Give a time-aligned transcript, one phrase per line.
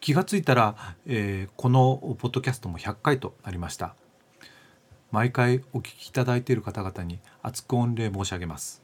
[0.00, 3.94] 気がついたら、えー、このポッドキャストも100回となりました。
[5.10, 8.82] 毎回お聞きいただいている方々に厚く御礼申し上げます。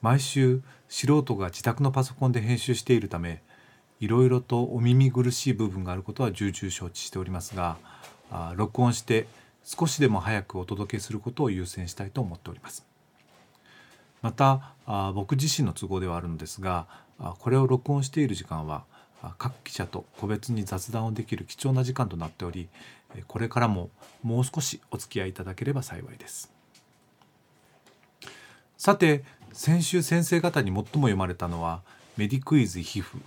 [0.00, 3.42] 毎週素人が自宅のパソコンで編集しているため
[3.98, 7.76] いろいろとお耳苦しい部分があることは重々承知しておりますが
[8.30, 9.26] あ録音して
[9.62, 12.86] 少しでも早くお届けすることを優先したいと思っております。
[14.22, 16.86] またあ僕自身の都合ではあるのですが
[17.18, 18.84] あこれを録音している時間は
[19.38, 22.68] 各記者と個別に雑談をできる貴重な時間となっており
[23.26, 23.90] これからも
[24.22, 26.52] もう少しお付き合いいただければ幸いです。
[28.78, 31.82] さて先週先生方に最も読まれたのは
[32.16, 33.20] メディクイズ皮膚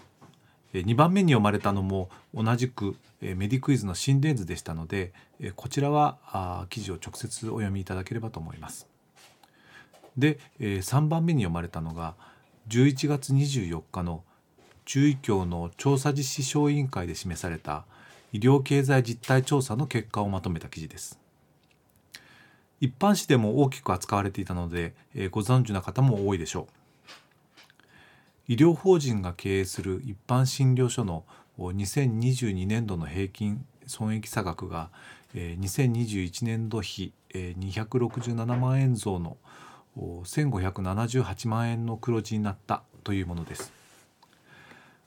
[0.73, 5.13] 2番目に読まれたのも同じくメディクイズの心電図でしたので
[5.55, 8.87] こちらは記事を直接お読みいただければと思います。
[10.17, 12.15] で3番目に読まれたのが
[12.69, 14.23] 11月24日の
[14.85, 17.85] 中医協の調査実施小委員会で示された
[18.31, 21.19] 医療経済実態調査の結果をまとめた記事です。
[22.81, 26.83] 一般紙でも大きく扱われていたので、えー、ご存知の方も多いでしょう。
[28.49, 31.23] 医療法人が経営する一般診療所の
[31.57, 34.89] 2022年度の平均損益差額が、
[35.33, 39.37] えー、2021年度比、えー、267万円増の
[39.95, 43.82] 1578万円の黒字になったというものです。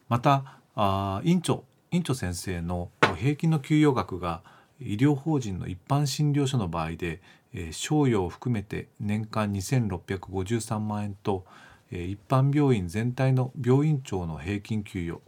[0.09, 4.43] またあ院長院長先生の平均の給与額が
[4.81, 7.21] 医療法人の一般診療所の場合で、
[7.55, 11.47] えー、賞与を含めて年間2653万円と、
[11.91, 15.23] えー、一般病院全体の病院長の平均給与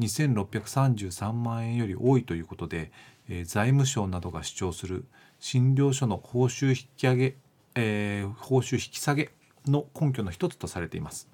[0.00, 2.90] 2633万円より多いということで、
[3.28, 5.04] えー、財務省などが主張する
[5.38, 7.36] 診療所の報酬引き上げ、
[7.74, 9.30] えー、報酬引き下げ
[9.66, 11.33] の根拠の一つとされています。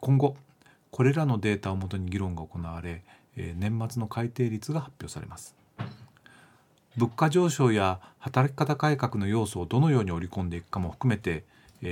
[0.00, 0.36] 今後
[0.90, 3.02] これらのデータをもとに議論が行われ
[3.36, 5.54] 年末の改定率が発表されます。
[6.96, 11.44] 物価上昇や働き方改革の要素をどのように織り込んでいくかも含めて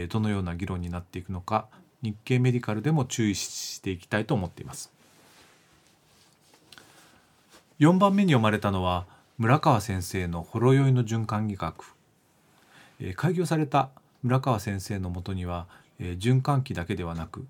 [0.09, 1.69] どのような議論になっていくのか
[2.03, 4.93] 日経メディカルでも注意していきたいと思っています。
[7.79, 9.07] 4番目に読まれたのは
[9.39, 11.95] 村川先生のほろ酔いの循環技学
[13.15, 13.91] 開業された
[14.25, 15.67] 村川先生のもとには
[16.01, 17.47] 循環器だけではなく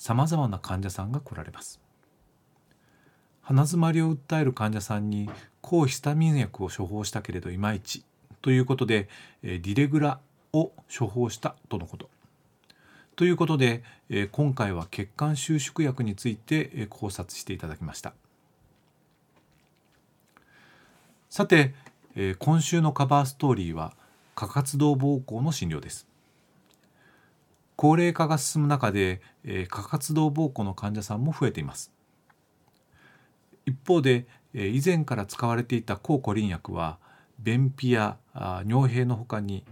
[0.00, 1.78] さまざまな患者さんが来られます。
[3.42, 5.28] 鼻づまりを訴える患者さんに
[5.60, 8.02] 抗ヒスタミン薬を処方したけれどいまいち
[8.40, 9.10] ということで
[9.42, 10.18] ディレグラ
[10.54, 12.08] を処方したとのこと。
[13.14, 13.82] ということで
[14.32, 18.14] 今回は血管収縮薬について考察していただきました。
[21.28, 21.74] さて
[22.38, 23.92] 今週のカバーストーリーは
[24.34, 26.06] 過活動膀胱の診療です。
[27.80, 31.90] 高齢化が進む中で、えー、過活動膀胱の患者さんも増えています。
[33.64, 36.98] 一方で、えー、以前から使われていた抗コリン薬は
[37.38, 38.18] 便秘や
[38.66, 39.64] 尿閉のほかに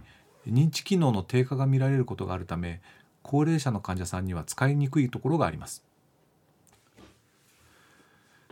[0.47, 2.81] 認知機能の低下が見られることがあるため
[3.21, 5.83] 高齢者の患者さんには使いにくいところがあります。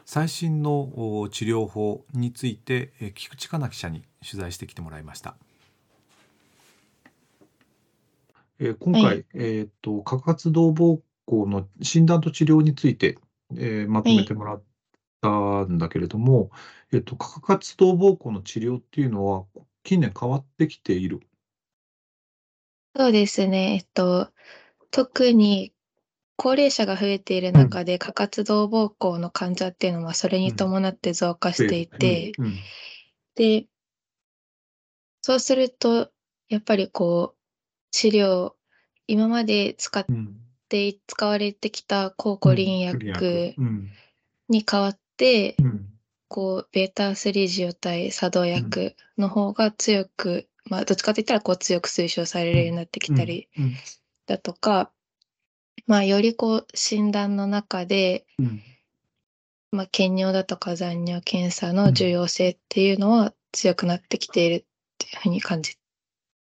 [0.05, 5.35] 最新の治療法について菊池香奈記者に取材してきてもらいました。
[8.59, 13.17] えー、今回、はい、えーと、過活動膀胱の診断と治療について、
[13.55, 14.63] えー、まとめてもらっ
[15.21, 16.49] たんだけれども、はい、
[16.93, 19.45] えーと、過活動膀胱の治療っていうのは
[19.83, 21.21] 近年変わってきている？
[22.95, 24.31] そうですね、えっと、
[24.89, 25.71] 特に
[26.35, 32.31] 高齢者が増えている中で、うん、過活動膀胱の患者っていうのはそれに伴って増加していて、
[33.35, 33.65] で
[35.21, 36.09] そうすると
[36.49, 37.36] やっぱりこう
[37.91, 38.53] 治療、
[39.07, 40.41] 今まで使っうん。
[40.69, 43.55] て使われてきた抗コリン薬
[44.49, 45.89] に代わって、うん。
[46.27, 53.47] こう、ベータ3受容体作動薬の方が強く、まあ、どっちかといったらこう強く推奨されるようになってきたり
[54.25, 54.91] だとか、
[55.85, 58.61] まあ、よりこう診断の中で、うん。
[59.71, 64.65] まあ、検尿だとか残尿検査の重要性っていうのは強くなってきているっ
[64.97, 65.77] ていうふうに感じ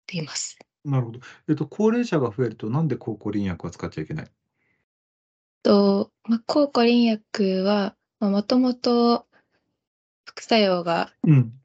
[0.06, 0.58] ています。
[0.86, 1.20] なるほど。
[1.50, 4.31] えっと、高齢者が増えると、なんで抗コリン薬は使っちゃいけない？
[5.66, 9.28] と、ま、抗コリン薬は、ま、もともと
[10.26, 11.60] 副作用がうん。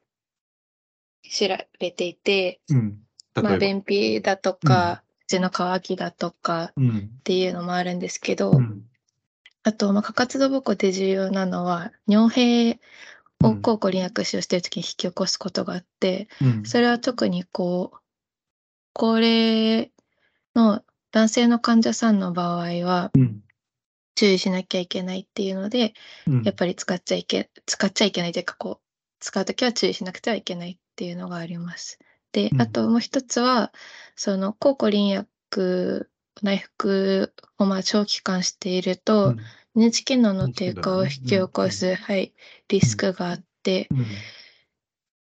[1.22, 2.98] 知られていて、うん。
[3.34, 3.48] 例えば。
[3.50, 7.10] まあ、便秘だとか、口の渇きだとかうん。
[7.20, 8.84] っていうのもあるんですけど、うん。
[9.64, 12.80] あと、まあ、過活動膀胱で重要なのは、尿閉
[13.42, 16.62] を抗コリン薬使用しているときに引き起こすことがあって、うん。
[16.64, 17.98] それは特にこう、
[18.94, 19.92] 高齢
[20.54, 20.82] の
[21.12, 23.40] 男性の患者さんの場合はうん。
[24.16, 25.92] 注意しなきゃいけないっていうので、
[26.28, 26.42] うん。
[26.44, 28.84] やっぱり使っちゃいけ、使っちゃいけないというか、こう、
[29.18, 31.98] 使うときは注意しなくてはいけないっていうのがあります。
[32.30, 33.72] でう、んあともう一つは、
[34.14, 36.10] その、抗コリン薬、
[36.42, 39.38] 内服をまあ長期間していると、うん
[39.76, 42.32] 認知機能の低下を引き起こす、はい、
[42.68, 44.06] リスクがあって、うん。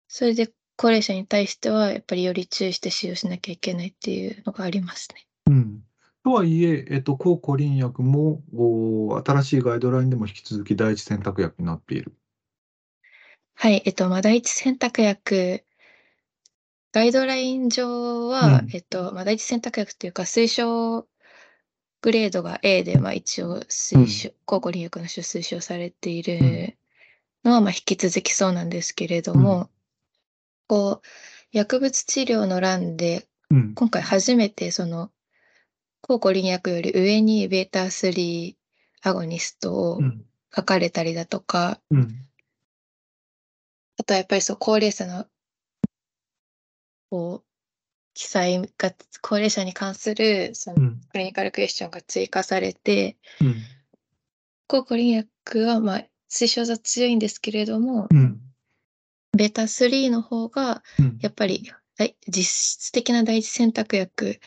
[0.06, 5.26] それで高齢者に対しては、やっぱりより注意して使用しなきゃいけないっていうのがありますね。
[5.46, 5.82] うん。
[6.22, 12.14] とはいえ、えっと、抗コリン薬も、お新しいガイドラインでも引き続き第一選択薬になっている。
[13.54, 15.64] はい、えっと、まあ、第一選択薬、
[16.92, 21.06] ガイドライン上は、うんえっと、まあ、第一選択薬というか、推奨
[22.02, 26.76] グレードが A で、まあ、一応推奨、抗コリン薬の種推奨されている
[27.44, 29.70] のは、まあ、引き続きそうなんですけれども、
[30.68, 31.06] こう、
[31.52, 33.74] 薬物治療の欄で、うん。
[33.74, 35.10] 今回初めて、その、
[36.00, 38.56] 抗コリン薬より上に β3
[39.02, 40.24] アゴニストをうん。
[40.54, 42.26] 書かれたりだとか、うん。
[43.98, 45.26] あとはやっぱりそう、高齢者の、
[47.10, 47.46] こう、
[48.14, 51.00] 記載が、高齢者に関する、その、うん。
[51.10, 53.54] クリニカルクエスチョンが追加されて、うん。
[54.66, 58.40] 抗コリン薬は、まあ、推奨が強いんですけれども、うん。
[59.36, 61.18] ベータ3の方が、うん。
[61.20, 64.40] やっぱり、はい実質的な第一選択薬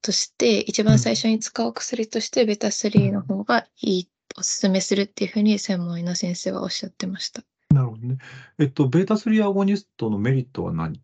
[0.00, 7.42] として、一番最初に使う薬として、ベータ3の方がいい、おすすめするっていうふうに専門医の先生はおっしゃってました。
[7.70, 8.18] なるほどね。
[8.58, 11.00] えっと、ベータ3アゴニストのメリットは何？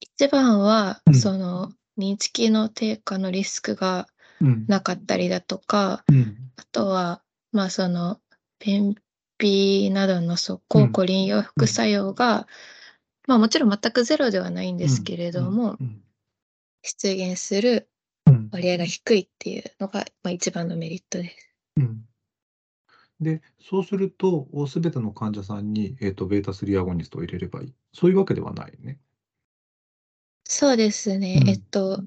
[0.00, 4.06] 一番は、うんその、認知機能低下のリスクが
[4.40, 4.64] うん。
[4.68, 6.36] なかったりだとか、うん。
[6.56, 7.22] あとは、
[7.52, 8.20] まあその、
[8.58, 8.94] 便
[9.40, 12.46] 秘などのそう抗コリン用副作用が、
[13.26, 16.02] まあもちろん全くゼロではないんですけれども、うん。
[16.82, 17.88] 出現する
[18.26, 18.48] うん。
[18.52, 21.54] 割合が低いっていうのが、まあ一番のメリットです。
[21.76, 22.04] うん。
[23.20, 27.74] で、そうすると、すべての患者さんに、えっと、ベータ3アゴニストを入れればいい。
[27.92, 28.98] そういうわけではないね。
[30.44, 31.40] そうですね。
[31.42, 32.02] うんえっと、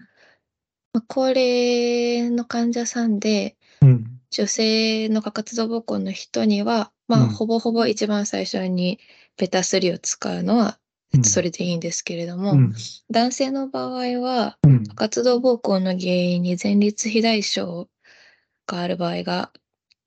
[0.91, 4.19] まあ高齢の患者さんで、うん。
[4.31, 8.99] 女性の過活動膀胱の人には、まあ、うんほぼほぼ一番最初に
[9.37, 10.79] ベタ3を使うのは、
[11.13, 12.73] えっとそれでいいんですけれども、うん。
[13.11, 14.87] 男性の場合は、うん。
[14.87, 17.87] 過活動膀胱の原因に前立肥大症
[18.65, 19.51] がある場合が、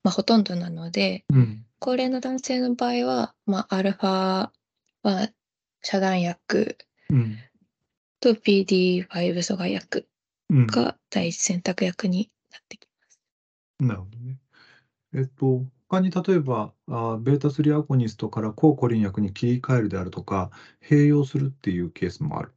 [0.03, 1.65] まあ、ほとんどなので、うん。
[1.79, 4.49] 高齢の男性の場合は、まあ、アルファ
[5.03, 5.29] は
[5.81, 6.77] 遮断薬
[7.09, 7.37] うん。
[8.19, 10.09] と PD5 阻害薬
[10.49, 10.67] うん。
[10.67, 13.19] が第一選択薬になってきます。
[13.79, 14.39] なるほどね。
[15.13, 20.51] えっと、他に例えば、あベータ3アゴニストから抗コリン薬に切り替えるであるとか、
[20.81, 22.53] 併用するっていうケースもある。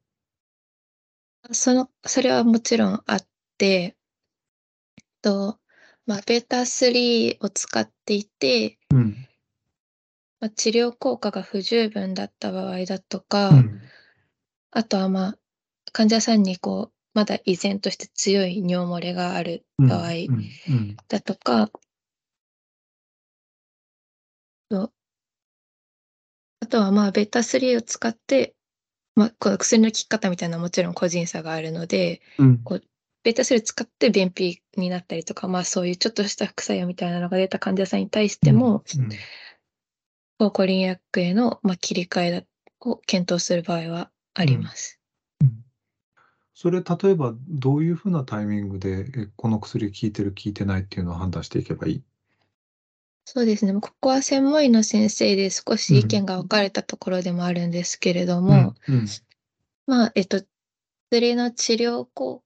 [1.52, 5.60] その、それはもちろんあって、えっと、
[6.06, 9.16] まあ、ベータ3を使っていて、うん。
[10.40, 13.80] まあ、治療効果が不十分だった場合だとか、うん。
[14.72, 15.38] あとはまあ、
[15.92, 20.08] 患者さんにこう、まだ依然として強い尿漏れがあるうん場合うん。
[20.08, 20.96] うん。
[24.70, 24.92] だと
[26.60, 28.54] あとはまあ、ベータ3を使って、
[29.16, 32.58] まあ、この薬の効き方みたいなもちろん個人差があるので、うん。
[32.62, 32.82] こう
[33.22, 39.08] ベータ3を使って便秘になったりとか、まあそういうちょっとした副作用みたいなのが出た患者さんに対しても、うん、
[40.38, 42.42] 抗コリン薬への、まあ、切り替えだ
[42.80, 45.00] を検討する場合はあります。
[46.54, 52.04] それ、例えば、どういうふうなタイミングで、えこの薬効いてる、効いてないっていうのを判断していけばいい？
[53.32, 53.72] そうですね。
[53.74, 58.94] ここは専門医の先生で少し意見が分かれたところでもあるんですけれども、うん。
[58.94, 59.06] うん。
[59.86, 60.42] まあ、えっと、
[61.12, 62.42] 薬の治療効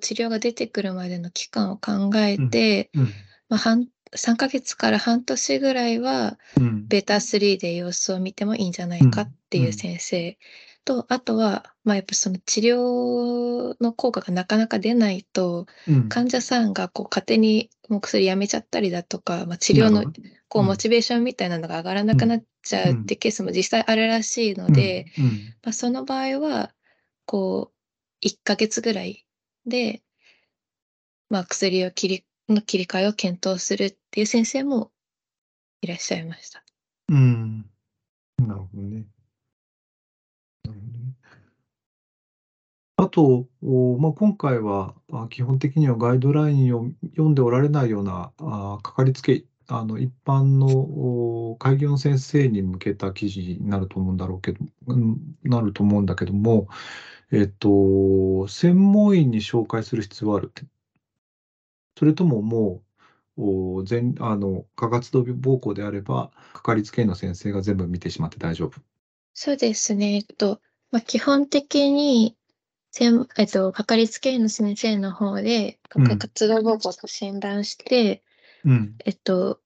[0.00, 3.04] 治療が出てくるまでの期間を考えて、うん。
[3.50, 6.88] まあ、半3ヶ月から半年ぐらいは、うん。
[6.88, 10.38] ベータ3で様子を見てもいいんじゃないかっていう先生
[10.84, 16.08] と、あとは、まあ、やっぱその治療の効果がなかなか出ないと、うん。
[16.08, 20.04] 患者さんがこう勝手にもう薬やめちゃったりだとか、まあ、治療の
[20.48, 25.24] こうモチベーションみたいなのが上がらなくなっちゃうってケースも実際あるらしいので、うん。
[25.62, 26.72] まあ、その場合は、
[27.26, 27.72] こ
[28.22, 29.26] う、1ヶ月ぐらい
[29.66, 30.02] で、
[31.30, 34.92] まあ、薬を切り、の切り替えを検討するっていう先生も
[35.80, 36.62] いらっしゃいました。
[37.08, 37.70] うん。
[38.38, 39.04] なるほどね。
[42.96, 43.48] あと、
[43.98, 44.94] まあ、今回は、
[45.30, 54.60] 基本的にはガイドラインを読んでおられないような、あかかりつけ、あの一般の開業の先生に向けた記事になると思うんだろうけど、
[55.42, 56.68] なると思うんだけども、
[57.32, 60.64] えっと、専門医に紹介する必要はあるって。
[61.98, 62.82] それともも
[63.36, 68.93] う、全あの過活動膀胱であれば、かかりつけ医の先生が全部見てしまって大丈夫。
[69.34, 70.14] そうですね。
[70.14, 70.60] えっと、
[70.90, 72.36] まあ、基本的に、
[72.92, 78.22] 専えっと、かかりつけ医の先生の方で、うん過活動膀胱と診断して、
[78.64, 78.94] うん。
[79.04, 79.60] えっと、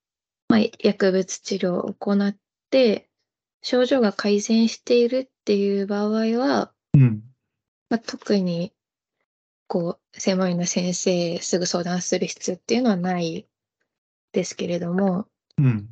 [0.48, 2.36] まあ、薬物治療を行っ
[2.70, 3.10] て、
[3.62, 7.22] 症状が改善しているっていう場合は、うん。
[7.90, 8.72] まあ、特に、
[9.66, 13.46] こう、専門医の先生へすぐ相談する必要っていうのはない
[14.32, 15.26] ですけれども、
[15.58, 15.90] うん。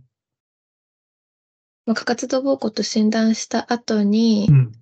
[1.86, 4.72] まあ、過活動膀胱と診断した後に、うん。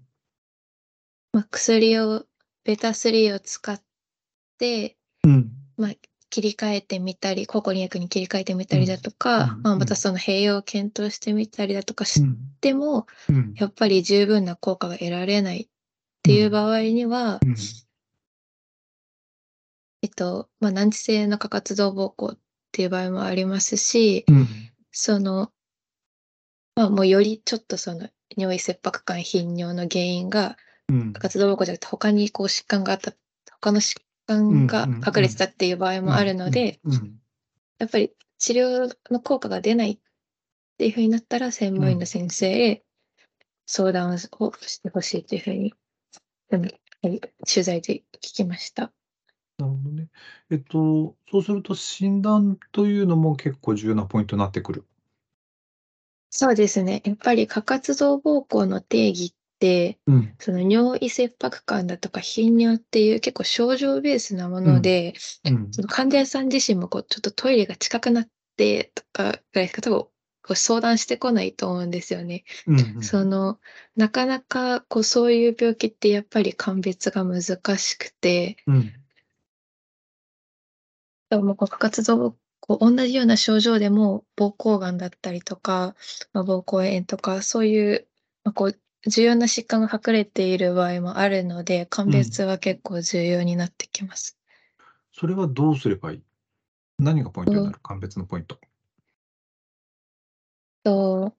[1.32, 2.24] まあ、薬を、
[2.64, 3.80] ベタ3を使っ
[4.58, 5.52] て、うん。
[5.76, 5.90] まあ、
[6.30, 12.38] 切り替えてみたり、抗コリン薬に切り替えてみたりだとか、うんまあ、またその併用を検討してみたりだとかしうん。
[12.62, 13.54] ても、うん。
[13.54, 15.68] やっぱり十分な効果が得られないっ
[16.22, 17.54] ていう場合には、うん。
[20.00, 22.38] えっと、まあ、難治性の過活動膀胱っ
[22.72, 24.48] ていう場合もありますし、うん。
[24.90, 25.52] その、
[26.76, 30.56] まあ、もうよりちょっとその尿意切迫感頻尿の原因が
[31.18, 33.12] 活動膀胱じゃなくて他にこう疾患があった、
[33.60, 37.18] 他の疾患が隠れてたっていう場合もあるので、うん。
[37.78, 39.98] やっぱり治療の効果が出ないっ
[40.78, 42.82] ていうふうになったら、専門医の先生へ
[43.66, 45.74] 相談をしてほしいというふうに、
[47.46, 48.92] 取材で聞きました。
[49.58, 50.08] なるほどね。
[50.50, 54.84] えっと、そうすると診断というのも結構重要なポイントになってくる。
[56.36, 57.00] そうですね。
[57.04, 60.34] やっぱり過活動膀胱の定義って、うん。
[60.40, 65.14] その尿意切迫感だとか頻尿っていう結構症状ベースなもので、
[65.44, 65.68] うん。
[65.70, 70.10] その患者さん自身もこうちょっとトイレが近くなってとかぐらいしか多分こ
[70.50, 72.42] う相談してこないと思うんですよね。
[72.66, 73.02] うん。
[73.04, 73.60] その
[73.94, 77.42] なかなかこうそういう病気ってやっぱり鑑別が難
[77.78, 78.92] しくて、うん。
[81.30, 85.94] でもこう過活動こう同じような症状でも膀胱がんだったりとか、
[86.32, 88.06] まあ、膀胱炎とかそういう、
[88.42, 94.38] まあ、こう重要な疾患が隠れている場合もあるので鑑別は結構重要になってきます。
[95.12, 96.22] それはどうすればいい？
[96.98, 97.78] 何がポイントになる？
[97.82, 98.58] 鑑別のポイント。
[100.84, 101.34] と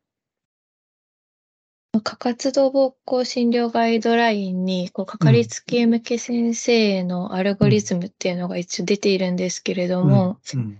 [2.03, 10.79] 過活動膀胱診療ガイドラインにこうかかりつけ向け先生へのアルゴリズムっていうのが一応出ているんですけれども、うん。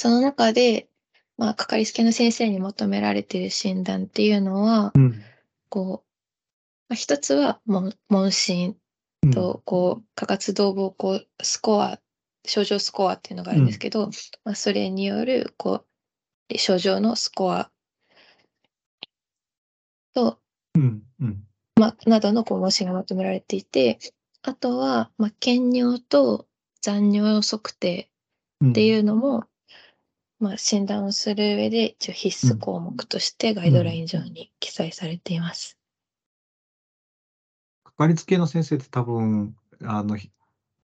[0.00, 0.88] その中で、
[1.36, 5.22] まあ、かかりつけの先生に求められている診断っていうのは、うん。
[5.68, 6.08] こう、
[6.88, 8.78] まあ、一つは問問診
[9.22, 9.30] うん。
[9.30, 12.00] と、こう、過活動膀胱スコア、
[12.46, 14.08] 症状スコアっていうのがあるんですけど、
[14.42, 15.84] まあ、それによる、こ
[16.48, 17.70] う、症状のスコア
[20.14, 20.38] と、
[20.76, 21.02] うん。
[21.20, 21.44] うん。
[21.78, 23.98] まあ、などのこう問診が求められていて、
[24.40, 26.46] あとは、まあ、検尿と
[26.80, 28.10] 残尿測定
[28.62, 28.70] うん。
[28.70, 29.44] っていうのも、
[30.40, 35.76] まあ、診断をする上で一応必須項目としてガイドライン上に記載されています。
[37.84, 39.54] かかりつけの先生って多分、
[39.84, 40.16] あの、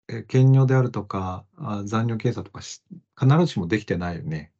[0.07, 2.81] 検尿であるとか、あ残尿検査とかし
[3.19, 4.53] 必ずしもできてないよね。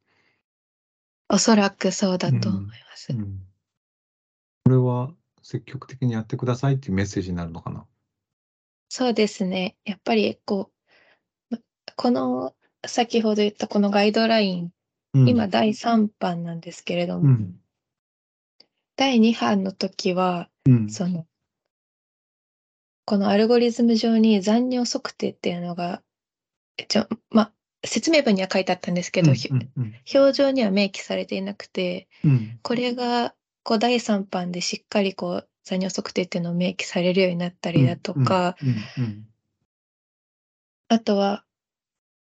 [1.30, 3.14] おそらくそうだと思います。
[3.14, 3.40] うん。
[4.66, 5.12] これは
[5.42, 7.86] 積極的にやってくださいっていうメッセージになるのかな？
[8.90, 9.78] そうですね。
[9.86, 10.72] やっぱりこ
[11.52, 11.60] う、ま
[11.96, 12.54] この
[12.86, 14.72] 先ほど言ったこのガイドライン、
[15.14, 17.56] うん、今第3版なんですけれども、うん。
[18.96, 20.90] 第2版の時は、うん。
[20.90, 21.26] その、
[23.06, 26.02] このアルゴリズム上に残尿測定っていうのが、
[26.88, 27.54] ちょまあ、
[27.86, 38.56] 説明文には書いてあったんですけど、ひうんうん表情には明記されていなくて、うんこれがこう第3版でしっかりこう残尿測定っていうのを明記されるようになったりだとか、
[40.88, 41.44] あとは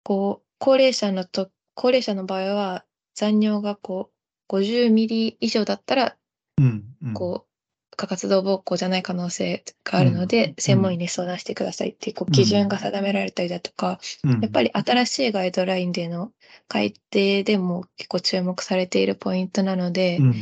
[0.06, 2.84] こう高齢者のと高齢者の場合は
[3.16, 4.12] 残尿がこ
[4.48, 6.16] う50ミリ以上だったら
[6.58, 7.12] うんうん。
[7.12, 16.30] こう過活動膀胱じゃない可能性があるので、うん専門医に相談してくださいっていうこう基準が定められたりだとか、うんやっぱり新しいガイドラインでの
[16.68, 20.34] 改定でも結構注目されているポイントなので、うん。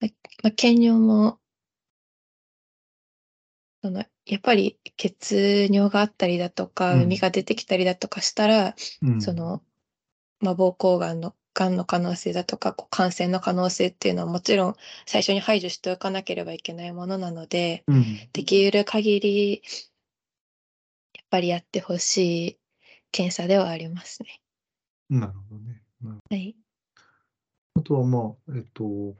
[0.00, 0.08] ま
[0.48, 1.38] あ、検尿も
[3.82, 9.62] そのやっぱり血尿があったりだとか、うん海が出てきたりだとかしたら、うんその、
[10.40, 19.62] まあ、膀胱がんのがんの可能性だとか、こう感染の可能性っていうのはもちろん最初に排除しておかなければいけないものなので、うんできる限り、
[21.14, 22.58] やっぱりやってほしい
[23.10, 24.40] 検査ではありますね。
[25.10, 25.82] なるほどね。
[26.30, 26.56] はい。
[27.74, 29.16] あとはまあ、えっと、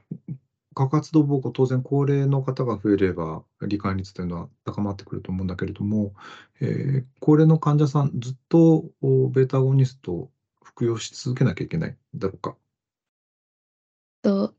[0.73, 6.13] 過活動膀胱、当然高齢の方が増えれば、罹患率というのは高まってくると思うんだけれども、
[6.61, 10.31] えー高齢の患者さん、ずっとおベータアゴニストを
[10.63, 12.57] 服用し続けなきゃいけないんだろうか？
[14.21, 14.53] と、やっ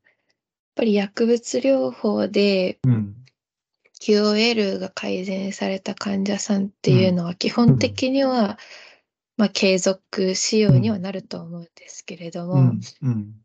[0.76, 3.16] ぱり薬物療法でうん。
[4.00, 8.58] QOL が改善された患者さんっていうのは基本的には、
[9.38, 12.80] まあ、継続使用にはなると思うんですけれども、うん。
[13.02, 13.43] うん。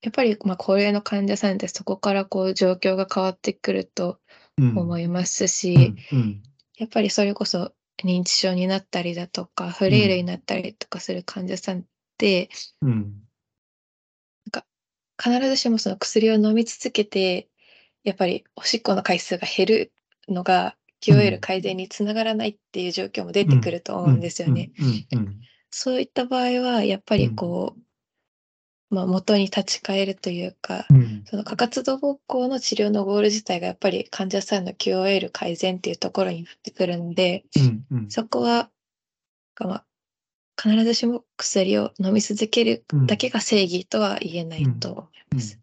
[0.00, 4.20] やっぱりまあ高齢の患者さんってそこからこう状況が変わってくると
[4.58, 4.76] うん。
[4.76, 5.96] 思いますうし、ん。
[6.12, 6.42] うん。
[6.78, 7.72] やっぱりそれこそ
[8.04, 11.84] 認知症になったりだとか、フレイルになったりとかする患者さんっ
[12.16, 12.48] て、
[12.82, 13.14] うん。
[15.20, 17.48] 必ずしもその薬を飲み続けて、
[18.04, 19.92] やっぱりおしっこの回数が減る
[20.28, 20.76] のが
[21.08, 24.72] うん QOL 改善につながらないっていう状況も出てくると思うんですよね。
[25.12, 25.18] うん。
[25.18, 25.40] うん。
[25.70, 27.80] そういった場合は、やっぱりこう、
[28.90, 31.22] まあ元に立ち返るというか、うん。
[31.26, 37.84] その過活動膀胱の治療のゴール自体がやっぱり患者さんの QOL 改善っていうところになってくるんで、うん。
[37.90, 38.10] うん。
[38.10, 38.70] そこは、
[39.60, 39.84] まあ、
[40.60, 45.60] 必ずしも薬を飲み続けるだけが正義とは言えないと思います。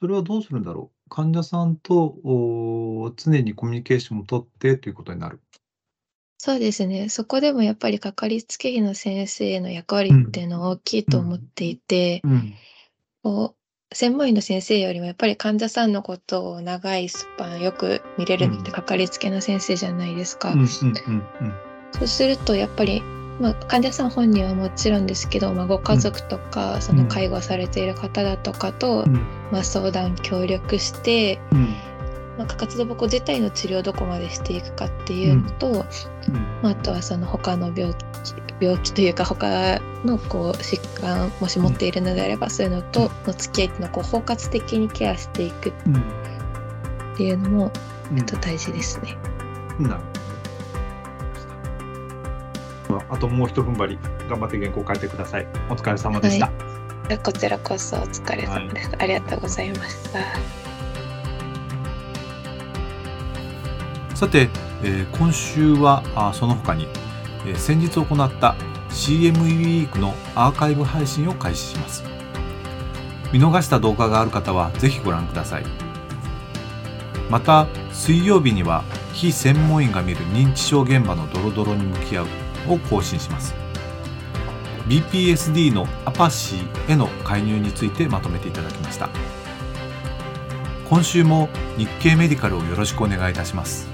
[0.00, 5.40] それはどうするんだろう患者さんとお常にコミュニケーションを取ってということになる。
[6.42, 7.10] そうですね。
[7.10, 12.54] そこでもやっぱりかかりつけ医の先生の役割っていうのは大きいと思っていて、うん。
[13.22, 13.56] こ
[13.90, 20.52] う専門医の先生よりもやっぱり患者さんのことを長いスパンよく見れるのってかかりつけの先生じゃないですか。
[20.52, 20.60] うん。
[20.60, 20.66] うん。
[20.66, 20.68] う
[21.44, 21.54] ん。
[21.92, 23.02] そうするとやっぱり、
[23.38, 29.12] まあ、患者さん本人はもちろんですけど、まあ、ご家族とか、その介護されている方だとかと、うん。
[29.52, 31.89] まあ、相談協力して、うん。
[32.40, 35.84] まあ、過活動膀胱自体の治療をどこまでしていくかっていうのと、
[36.62, 38.00] まあ、あとはその他の病気
[38.60, 45.96] 病気というか他のこう疾患もし持っているのであればそういうのとの付き合いっていうのをこう包括的にケアしていくうん。
[45.96, 47.70] っていうのもっ
[48.24, 49.18] と大事ですね。
[49.78, 50.00] なる
[52.88, 53.98] ほどああともう一踏ん張り、
[54.30, 55.46] 頑張って原稿を書いてください。
[55.68, 56.46] お疲れ様でした。
[56.46, 58.90] はこちらこそお疲れ様です。
[58.98, 60.59] ありがとうございました。
[64.20, 64.50] さて、
[64.82, 66.86] えー今週はあその他に、
[67.46, 68.54] えー先日行った
[68.90, 72.04] CM ウィークのアーカイブ配信を開始します。
[73.32, 75.64] 見逃した動画がある方はぜひご覧ください。
[77.30, 82.26] また水曜日には非専門医が見る認知症現場のドロドロに向き合う
[82.74, 83.54] を更新します。
[84.86, 89.08] BPSD のアパシーへの介入についてまとめていただきました。
[90.90, 93.89] 今週も日経メディカルをよろしくお願いいたします。